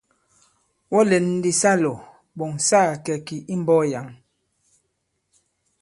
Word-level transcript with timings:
Wɔ 0.91 0.99
lɛ̌n 1.09 1.25
ndī 1.37 1.51
sa 1.61 1.71
lɔ 1.83 1.93
ɓɔ̀ŋ 2.37 2.51
sa 2.67 2.79
kakɛ̌ 2.93 3.15
kì 3.25 3.35
i 3.53 3.55
mbɔ̄k 3.61 3.81
yǎŋ. 3.91 4.07